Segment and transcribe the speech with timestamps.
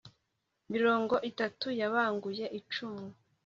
[0.73, 3.05] mirongo itatu yabanguye icumu